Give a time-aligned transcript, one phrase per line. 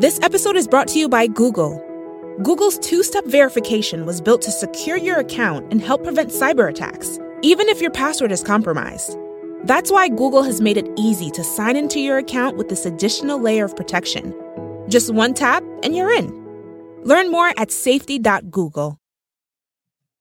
[0.00, 1.84] This episode is brought to you by Google.
[2.44, 7.18] Google's two step verification was built to secure your account and help prevent cyber attacks,
[7.42, 9.18] even if your password is compromised.
[9.64, 13.40] That's why Google has made it easy to sign into your account with this additional
[13.40, 14.32] layer of protection.
[14.88, 16.28] Just one tap and you're in.
[17.02, 19.00] Learn more at safety.google.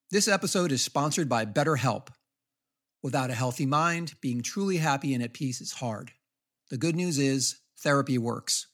[0.10, 2.08] This episode is sponsored by BetterHelp.
[3.04, 6.14] Without a healthy mind, being truly happy and at peace is hard.
[6.72, 8.66] The good news is therapy works.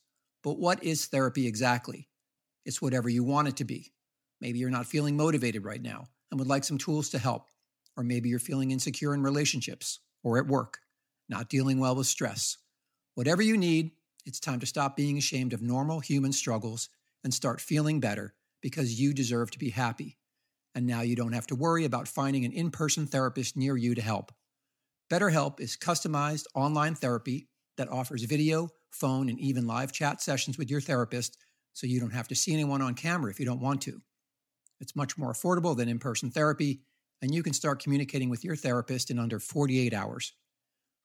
[0.44, 2.10] But what is therapy exactly?
[2.66, 3.94] It's whatever you want it to be.
[4.42, 7.48] Maybe you're not feeling motivated right now and would like some tools to help.
[7.96, 10.80] Or maybe you're feeling insecure in relationships or at work,
[11.30, 12.58] not dealing well with stress.
[13.16, 13.92] Whatever you need,
[14.26, 16.90] it's time to stop being ashamed of normal human struggles
[17.24, 20.18] and start feeling better because you deserve to be happy.
[20.76, 23.94] And now you don't have to worry about finding an in person therapist near you
[23.96, 24.32] to help.
[25.12, 27.48] BetterHelp is customized online therapy
[27.78, 31.38] that offers video, phone, and even live chat sessions with your therapist
[31.74, 34.00] so you don't have to see anyone on camera if you don't want to.
[34.80, 36.82] It's much more affordable than in person therapy,
[37.22, 40.34] and you can start communicating with your therapist in under 48 hours.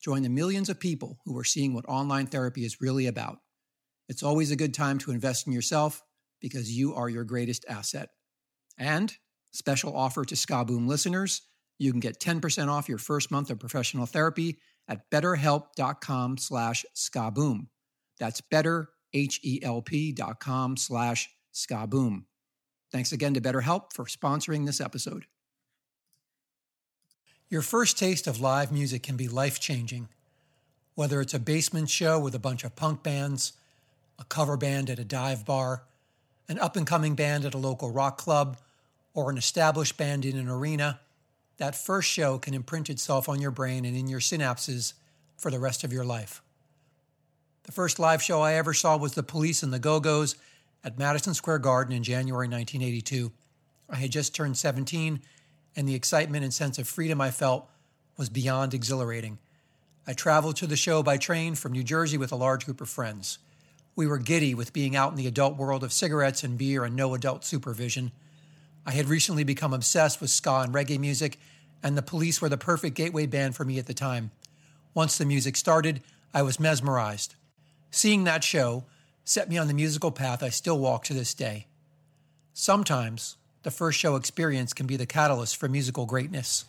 [0.00, 3.38] Join the millions of people who are seeing what online therapy is really about.
[4.08, 6.02] It's always a good time to invest in yourself
[6.40, 8.10] because you are your greatest asset.
[8.78, 9.14] And
[9.52, 11.42] special offer to Skaboom listeners,
[11.78, 17.66] you can get 10% off your first month of professional therapy at betterhelp.com slash skaboom.
[18.18, 22.24] That's betterhelp.com slash skaboom.
[22.90, 25.26] Thanks again to BetterHelp for sponsoring this episode.
[27.50, 30.08] Your first taste of live music can be life changing.
[30.94, 33.52] Whether it's a basement show with a bunch of punk bands,
[34.18, 35.84] a cover band at a dive bar,
[36.48, 38.58] an up and coming band at a local rock club,
[39.14, 41.00] or an established band in an arena,
[41.58, 44.94] that first show can imprint itself on your brain and in your synapses
[45.36, 46.42] for the rest of your life.
[47.68, 50.36] The first live show I ever saw was The Police and the Go Go's
[50.82, 53.30] at Madison Square Garden in January 1982.
[53.90, 55.20] I had just turned 17,
[55.76, 57.68] and the excitement and sense of freedom I felt
[58.16, 59.36] was beyond exhilarating.
[60.06, 62.88] I traveled to the show by train from New Jersey with a large group of
[62.88, 63.38] friends.
[63.94, 66.96] We were giddy with being out in the adult world of cigarettes and beer and
[66.96, 68.12] no adult supervision.
[68.86, 71.38] I had recently become obsessed with ska and reggae music,
[71.82, 74.30] and the police were the perfect gateway band for me at the time.
[74.94, 76.00] Once the music started,
[76.32, 77.34] I was mesmerized.
[77.90, 78.84] Seeing that show
[79.24, 81.66] set me on the musical path I still walk to this day.
[82.52, 86.64] Sometimes, the first show experience can be the catalyst for musical greatness.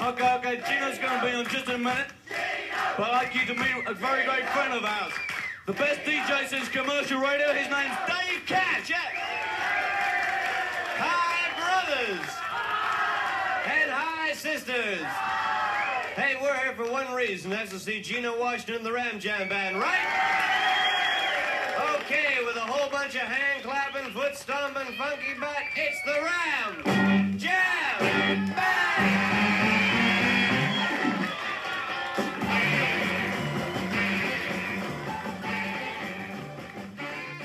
[0.00, 2.06] Okay, okay, Geno's going to be on just in a minute.
[2.96, 5.12] But I'd like you to meet a very great friend of ours.
[5.66, 7.52] The best DJ since commercial radio.
[7.52, 8.88] His name's Dave Cash.
[8.88, 8.96] Yeah.
[10.96, 12.47] Hi, brothers.
[14.28, 15.00] Hi, sisters.
[16.14, 17.50] Hey, we're here for one reason.
[17.50, 20.04] That's to see Geno Washington and the Ram Jam Band, right?
[21.94, 27.38] Okay, with a whole bunch of hand clapping, foot stomping, funky back, it's the Ram
[27.38, 28.54] Jam Band.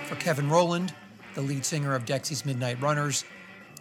[0.09, 0.93] For Kevin Rowland,
[1.33, 3.23] the lead singer of Dexy's Midnight Runners,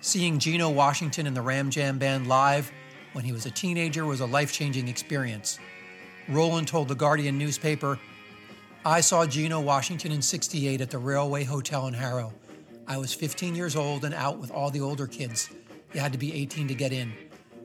[0.00, 2.70] seeing Geno Washington and the Ram Jam Band live
[3.12, 5.58] when he was a teenager was a life changing experience.
[6.28, 7.98] Rowland told the Guardian newspaper,
[8.84, 12.32] I saw Geno Washington in 68 at the Railway Hotel in Harrow.
[12.86, 15.50] I was 15 years old and out with all the older kids.
[15.94, 17.12] You had to be 18 to get in.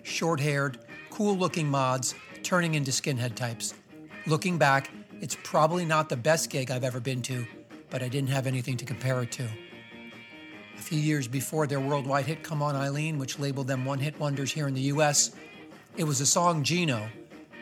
[0.04, 2.14] Short haired, cool looking mods
[2.44, 3.74] turning into skinhead types.
[4.26, 4.92] Looking back,
[5.22, 7.46] it's probably not the best gig I've ever been to,
[7.90, 9.48] but I didn't have anything to compare it to.
[10.78, 14.18] A few years before their worldwide hit Come On Eileen, which labeled them one hit
[14.20, 15.32] wonders here in the US,
[15.98, 17.10] it was the song Geno,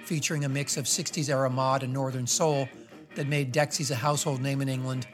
[0.03, 2.67] featuring a mix of 60s era mod and northern soul,
[3.15, 5.07] that made Dexys a household name in England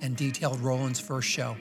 [0.00, 1.56] and detailed Rowland's first show.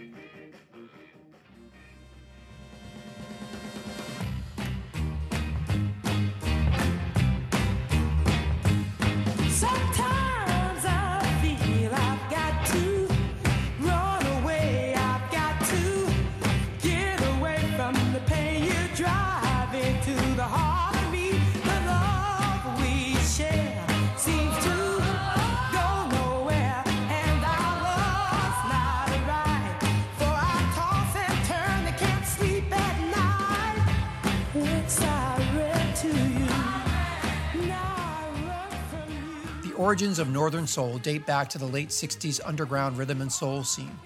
[39.87, 43.97] Origins of Northern Soul date back to the late 60s underground rhythm and soul scene.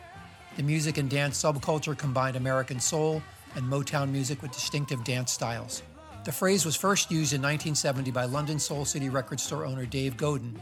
[0.56, 3.24] The music and dance subculture combined American soul
[3.56, 5.82] and Motown music with distinctive dance styles.
[6.24, 10.18] The phrase was first used in 1970 by London Soul City record store owner Dave
[10.18, 10.62] Godin,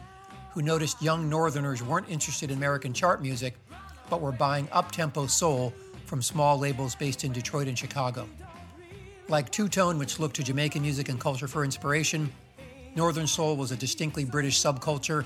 [0.53, 3.55] who noticed young Northerners weren't interested in American chart music,
[4.09, 5.73] but were buying up-tempo soul
[6.05, 8.25] from small labels based in Detroit and Chicago.
[9.27, 12.31] Like Two Tone, which looked to Jamaican music and culture for inspiration,
[12.95, 15.23] Northern Soul was a distinctly British subculture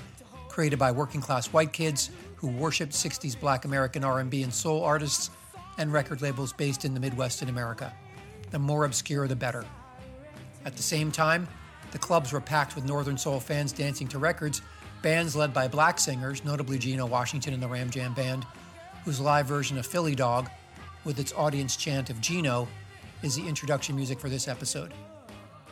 [0.48, 5.30] created by working-class white kids who worshipped 60s black American R&B and soul artists
[5.78, 7.92] and record labels based in the Midwest in America.
[8.50, 9.64] The more obscure, the better.
[10.64, 11.48] At the same time,
[11.90, 14.62] the clubs were packed with Northern Soul fans dancing to records,
[15.02, 18.46] bands led by black singers, notably Geno Washington and the Ram Jam Band,
[19.04, 20.48] whose live version of Philly Dog,
[21.04, 22.68] with its audience chant of Geno,
[23.22, 24.92] is the introduction music for this episode.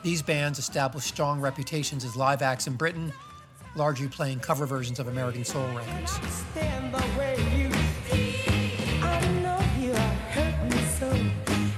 [0.02, 3.12] These bands established strong reputations as live acts in Britain,
[3.76, 6.18] largely playing cover versions of American soul records.
[6.50, 7.70] Stand the way you
[9.00, 11.08] I know you are hurting so.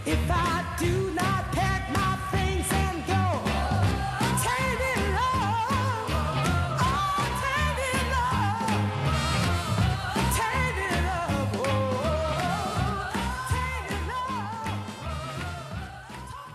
[0.06, 3.42] If I do not pack my things and go,
[4.42, 6.08] turn it love,
[6.80, 8.72] oh, turn it love,
[10.34, 11.68] turn it love, oh,
[13.50, 14.72] turn it love.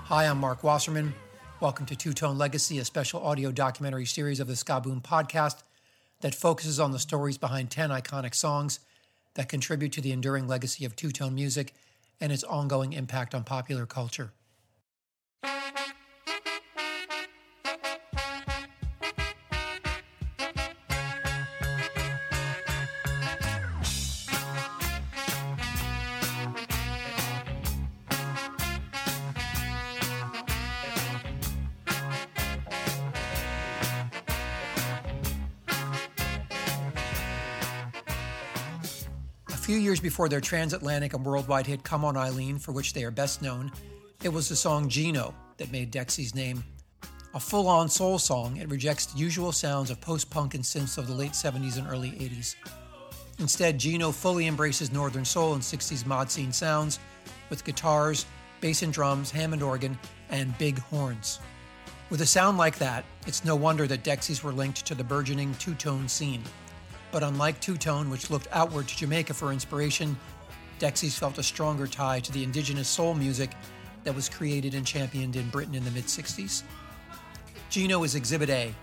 [0.05, 1.13] Hi, I'm Marc Wasserman.
[1.61, 5.63] Welcome to Two Tone Legacy, a special audio documentary series of the Ska Boom podcast
[6.21, 8.79] that focuses on the stories behind 10 iconic songs
[9.33, 11.73] that contribute to the enduring legacy of two tone music
[12.21, 14.31] and its ongoing impact on popular culture.
[39.69, 43.11] Few years before their transatlantic and worldwide hit Come On Eileen, for which they are
[43.11, 43.71] best known,
[44.23, 46.63] it was the song Geno that made Dexy's name.
[47.35, 50.97] A full on soul song, it rejects the usual sounds of post punk and synths
[50.97, 52.55] of the late 70s and early 80s.
[53.37, 56.97] Instead, Geno fully embraces Northern Soul and 60s mod scene sounds
[57.51, 58.25] with guitars,
[58.61, 59.99] bass and drums, Hammond organ,
[60.31, 61.37] and big horns.
[62.09, 65.53] With a sound like that, it's no wonder that Dexys were linked to the burgeoning
[65.59, 66.41] two tone scene.
[67.11, 70.17] But unlike Two Tone, which looked outward to Jamaica for inspiration,
[70.79, 73.51] Dexys felt a stronger tie to the indigenous soul music
[74.03, 76.63] that was created and championed in Britain in the mid 60s.
[77.69, 78.73] Geno is Exhibit A,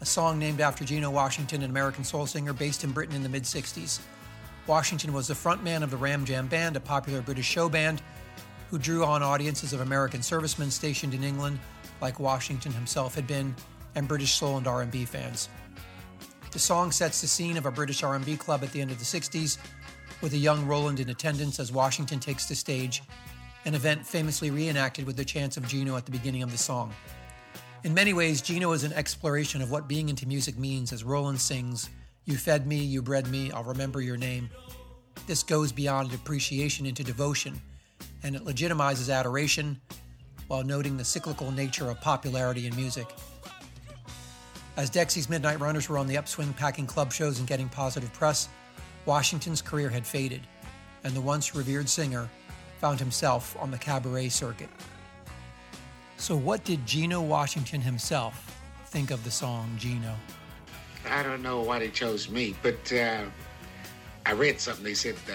[0.00, 3.28] a song named after Geno Washington, an American soul singer based in Britain in the
[3.28, 4.00] mid 60s.
[4.66, 8.02] Washington was the frontman of the Ram Jam Band, a popular British show band
[8.70, 11.58] who drew on audiences of American servicemen stationed in England,
[12.00, 13.54] like Washington himself had been,
[13.96, 15.48] and British soul and R&B fans.
[16.50, 19.04] The song sets the scene of a British R&B club at the end of the
[19.04, 19.58] 60s,
[20.20, 23.02] with a young Rowland in attendance as Washington takes the stage,
[23.64, 26.92] an event famously reenacted with the chants of Geno at the beginning of the song.
[27.84, 31.40] In many ways, Geno is an exploration of what being into music means as Rowland
[31.40, 31.88] sings,
[32.24, 34.50] You fed me, you bred me, I'll remember your name.
[35.28, 37.60] This goes beyond appreciation into devotion,
[38.24, 39.80] and it legitimizes adoration
[40.48, 43.06] while noting the cyclical nature of popularity in music.
[44.76, 48.48] As Dexy's Midnight Runners were on the upswing packing club shows and getting positive press,
[49.04, 50.42] Washington's career had faded,
[51.04, 52.28] and the once revered singer
[52.78, 54.68] found himself on the cabaret circuit.
[56.16, 58.56] So, what did Geno Washington himself
[58.86, 60.14] think of the song Geno?
[61.08, 63.24] I don't know why they chose me, but uh,
[64.26, 64.84] I read something.
[64.84, 65.34] They said uh,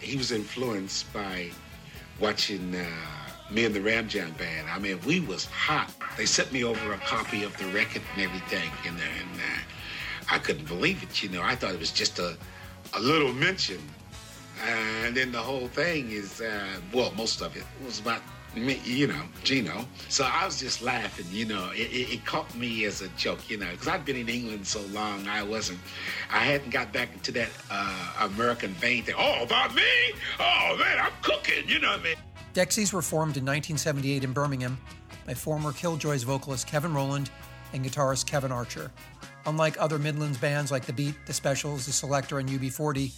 [0.00, 1.50] he was influenced by
[2.20, 2.86] watching uh,
[3.50, 4.68] me and the Ram Jam Band.
[4.68, 5.90] I mean, we was hot.
[6.16, 10.38] They sent me over a copy of the record and everything, and, and uh, I
[10.38, 11.22] couldn't believe it.
[11.22, 12.36] You know, I thought it was just a,
[12.94, 13.78] a little mention,
[14.66, 18.22] and then the whole thing is, uh, well, most of it was about
[18.54, 19.84] me, you know, Geno.
[20.08, 21.70] So I was just laughing, you know.
[21.74, 24.66] It, it, it caught me as a joke, you know, because I'd been in England
[24.66, 25.80] so long, I wasn't,
[26.32, 29.16] I hadn't got back into that uh, American vein thing.
[29.18, 29.82] Oh, about me?
[30.40, 32.16] Oh, man, I'm cooking, you know what I mean?
[32.54, 34.78] Dexys were formed in 1978 in Birmingham
[35.26, 37.30] by former Killjoys vocalist Kevin Rowland
[37.72, 38.90] and guitarist Kevin Archer.
[39.44, 43.12] Unlike other Midlands bands like The Beat, The Specials, The Selecter, and UB40,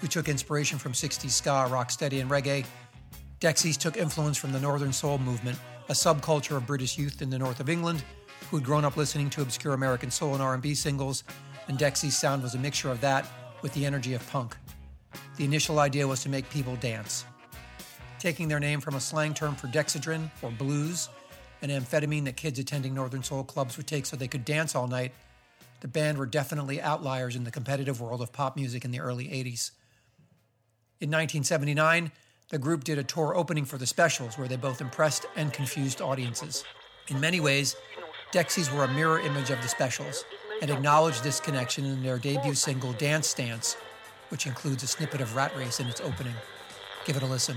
[0.00, 2.66] who took inspiration from 60s ska, rocksteady, and reggae,
[3.40, 5.58] Dexys took influence from the Northern Soul movement,
[5.88, 8.02] a subculture of British youth in the north of England
[8.50, 11.24] who had grown up listening to obscure American soul and R&B singles,
[11.68, 13.26] and Dexy's sound was a mixture of that
[13.62, 14.56] with the energy of punk.
[15.36, 17.24] The initial idea was to make people dance.
[18.18, 21.08] Taking their name from a slang term for dexedrine, or blues,
[21.62, 24.86] an amphetamine that kids attending Northern Soul clubs would take so they could dance all
[24.86, 25.12] night,
[25.80, 29.26] the band were definitely outliers in the competitive world of pop music in the early
[29.26, 29.70] 80s.
[31.00, 32.10] In 1979,
[32.50, 36.00] the group did a tour opening for the specials where they both impressed and confused
[36.00, 36.64] audiences.
[37.08, 37.76] In many ways,
[38.32, 40.24] Dexys were a mirror image of the specials
[40.62, 43.76] and acknowledged this connection in their debut single Dance Stance,
[44.28, 46.34] which includes a snippet of Rat Race in its opening.
[47.04, 47.56] Give it a listen.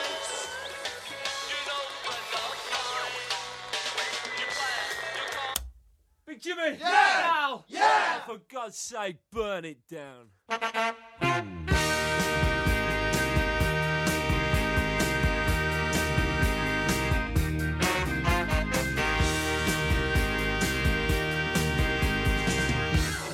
[6.43, 6.77] Big Jimmy!
[6.79, 7.57] Yeah!
[7.67, 8.19] Yeah!
[8.25, 10.27] For God's sake, burn it down.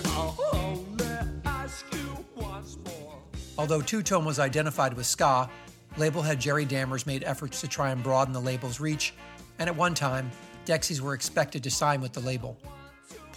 [0.05, 1.05] I'll only
[1.45, 3.19] ask you once more.
[3.57, 5.49] Although Two Tone was identified with ska,
[5.97, 9.13] label head Jerry Dammers made efforts to try and broaden the label's reach,
[9.59, 10.31] and at one time,
[10.65, 12.57] Dexys were expected to sign with the label.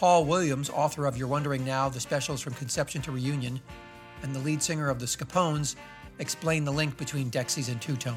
[0.00, 3.60] Paul Williams, author of You're Wondering Now, The Specials from Conception to Reunion,
[4.22, 5.76] and the lead singer of the Skapones,
[6.18, 8.16] explained the link between Dexys and Two Tone.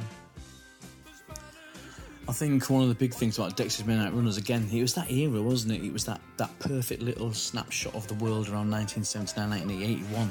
[2.25, 5.11] I think one of the big things about Dexter's Midnight Runners again, it was that
[5.11, 5.83] era, wasn't it?
[5.83, 10.29] It was that, that perfect little snapshot of the world around 1979, 1981,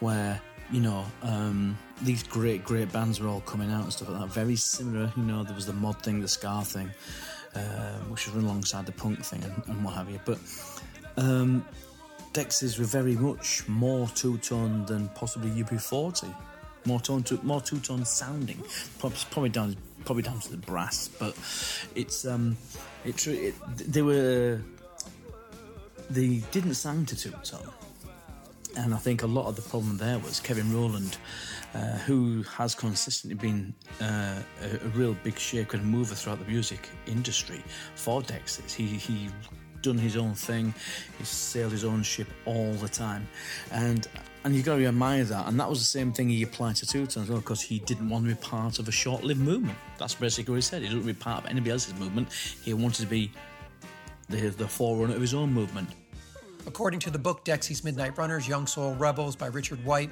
[0.00, 0.38] where
[0.70, 4.28] you know um, these great, great bands were all coming out and stuff like that.
[4.28, 5.44] Very similar, you know.
[5.44, 6.90] There was the mod thing, the ska thing,
[7.54, 10.20] um, which was run alongside the punk thing and, and what have you.
[10.24, 10.38] But
[11.16, 11.64] um,
[12.32, 16.34] Dexys were very much more two tone than possibly UB40.
[16.86, 18.62] More tone, to, more two tone sounding.
[18.98, 21.34] Probably, probably down, probably down to the brass, but
[21.94, 22.56] it's um,
[23.04, 24.60] it, it they were
[26.10, 27.70] they didn't sound to two tone,
[28.76, 31.16] and I think a lot of the problem there was Kevin Rowland,
[31.74, 36.50] uh, who has consistently been uh, a, a real big shaker and mover throughout the
[36.50, 37.62] music industry
[37.94, 38.72] for Dexys.
[38.72, 39.28] He he
[39.82, 40.72] done his own thing,
[41.18, 43.28] he sailed his own ship all the time,
[43.70, 44.08] and
[44.44, 45.46] and you've got to admire that.
[45.46, 47.80] And that was the same thing he applied to Two Tone as well, because he
[47.80, 49.76] didn't want to be part of a short-lived movement.
[49.98, 50.82] That's basically what he said.
[50.82, 52.32] He didn't want to be part of anybody else's movement.
[52.62, 53.30] He wanted to be
[54.30, 55.88] the the forerunner of his own movement.
[56.66, 60.10] According to the book Dexys Midnight Runners, Young Soul Rebels by Richard White,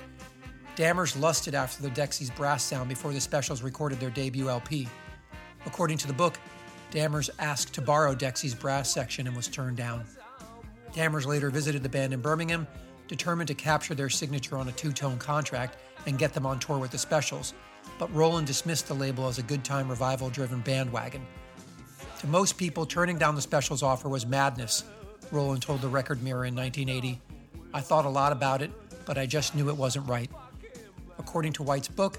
[0.77, 4.89] Dammers lusted after the Dexys brass sound before the Specials recorded their debut LP.
[5.67, 6.39] According to the book,
[6.91, 10.05] Dammers asked to borrow Dexys brass section and was turned down.
[10.95, 12.67] Dammers later visited the band in Birmingham,
[13.07, 15.77] determined to capture their signature on a two tone contract
[16.07, 17.53] and get them on tour with the Specials,
[17.99, 21.25] but Rowland dismissed the label as a good time revival driven bandwagon.
[22.21, 24.85] To most people, turning down the Specials offer was madness,
[25.31, 27.21] Rowland told the Record Mirror in 1980.
[27.75, 28.71] I thought a lot about it,
[29.05, 30.31] but I just knew it wasn't right.
[31.23, 32.19] According to White's book,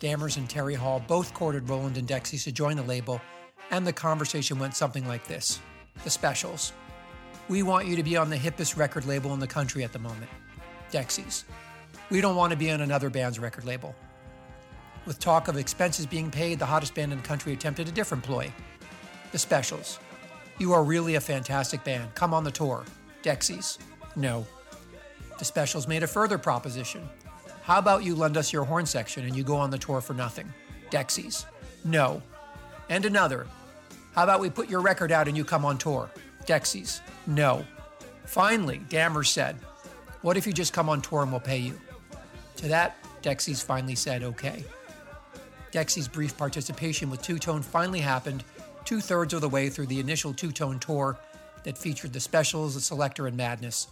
[0.00, 3.20] Dammers and Terry Hall both courted Rowland and Dexys to join the label,
[3.70, 5.60] and the conversation went something like this
[6.04, 6.74] The Specials.
[7.48, 9.98] We want you to be on the hippest record label in the country at the
[9.98, 10.30] moment.
[10.92, 11.44] Dexys.
[12.10, 13.94] We don't want to be on another band's record label.
[15.06, 18.22] With talk of expenses being paid, the hottest band in the country attempted a different
[18.22, 18.52] ploy.
[19.32, 19.98] The Specials.
[20.58, 22.14] You are really a fantastic band.
[22.14, 22.84] Come on the tour.
[23.22, 23.78] Dexys.
[24.16, 24.46] No.
[25.38, 27.08] The Specials made a further proposition.
[27.64, 30.12] How about you lend us your horn section and you go on the tour for
[30.12, 30.52] nothing?
[30.90, 31.46] Dexys.
[31.82, 32.22] No.
[32.90, 33.46] And another.
[34.14, 36.10] How about we put your record out and you come on tour?
[36.44, 37.00] Dexys.
[37.26, 37.64] No.
[38.26, 39.56] Finally, Dammers said,
[40.20, 41.80] What if you just come on tour and we'll pay you?
[42.56, 44.62] To that, Dexys finally said, Okay.
[45.72, 48.44] Dexy's brief participation with Two Tone finally happened
[48.84, 51.16] two thirds of the way through the initial Two Tone tour
[51.62, 53.88] that featured the specials, the Selecter, and Madness.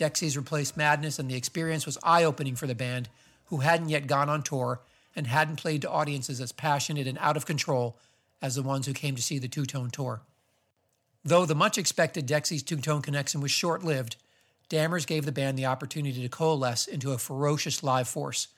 [0.00, 3.10] Dexys replaced Madness, and the experience was eye opening for the band,
[3.46, 4.80] who hadn't yet gone on tour
[5.14, 7.98] and hadn't played to audiences as passionate and out of control
[8.40, 10.22] as the ones who came to see the Two Tone tour.
[11.22, 14.16] Though the much expected Dexys Two Tone connection was short lived,
[14.70, 18.48] Dammers gave the band the opportunity to coalesce into a ferocious live force.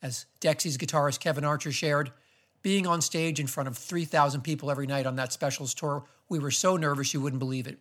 [0.00, 2.10] As Dexys guitarist Kevin Archer shared,
[2.62, 6.38] being on stage in front of 3,000 people every night on that specials tour, we
[6.38, 7.78] were so nervous you wouldn't believe it.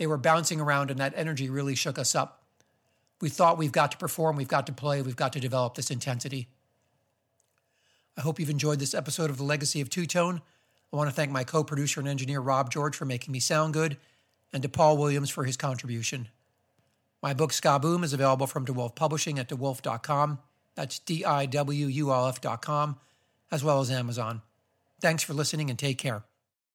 [0.00, 2.42] They were bouncing around, and that energy really shook us up.
[3.20, 5.90] We thought we've got to perform, we've got to play, we've got to develop this
[5.90, 6.48] intensity.
[8.16, 10.40] I hope you've enjoyed this episode of The Legacy of Two Tone.
[10.90, 13.74] I want to thank my co producer and engineer Rob George for making me sound
[13.74, 13.98] good,
[14.54, 16.28] and to Paul Williams for his contribution.
[17.22, 20.38] My book Ska Boom is available from DiWulf Publishing at DiWulf.com.
[20.76, 22.98] That's D I W U L F.com,
[23.52, 24.40] as well as Amazon.
[24.98, 26.24] Thanks for listening and take care.